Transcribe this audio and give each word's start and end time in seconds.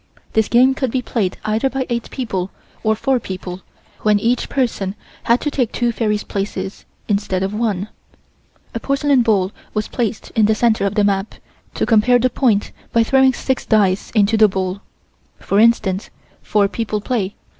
This 0.33 0.47
game 0.47 0.73
could 0.73 0.89
be 0.89 1.03
played 1.03 1.37
either 1.45 1.69
by 1.69 1.85
eight 1.87 2.09
people 2.09 2.49
or 2.81 2.95
four 2.95 3.19
people, 3.19 3.61
when 3.99 4.17
each 4.19 4.49
person 4.49 4.95
had 5.25 5.39
to 5.41 5.51
take 5.51 5.71
two 5.71 5.91
fairies' 5.91 6.23
places, 6.23 6.85
instead 7.07 7.43
of 7.43 7.53
one. 7.53 7.87
A 8.73 8.79
porcelain 8.79 9.21
bowl 9.21 9.51
was 9.75 9.87
placed 9.87 10.31
in 10.31 10.47
the 10.47 10.55
center 10.55 10.87
of 10.87 10.95
the 10.95 11.03
map, 11.03 11.35
to 11.75 11.85
compare 11.85 12.17
the 12.17 12.31
point 12.31 12.71
by 12.91 13.03
throwing 13.03 13.31
six 13.33 13.63
dice 13.63 14.09
into 14.15 14.37
the 14.37 14.47
bowl. 14.47 14.81
For 15.37 15.59
instance, 15.59 16.09
four 16.41 16.67
people 16.67 16.99
play. 16.99 17.35